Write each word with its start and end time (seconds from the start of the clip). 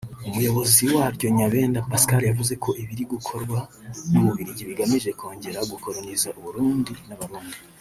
Umuyobozi 0.29 0.83
waryo 0.95 1.27
Nyabenda 1.37 1.85
Pascal 1.89 2.21
yavuze 2.29 2.53
ko 2.63 2.69
ibiri 2.81 3.03
gukorwa 3.13 3.59
n’u 4.11 4.21
Bubiligi 4.25 4.63
bigamije 4.69 5.09
kongera 5.19 5.59
gukoloniza 5.71 6.27
u 6.39 6.41
Burundi 6.45 6.93
n’Abarundi 7.09 7.57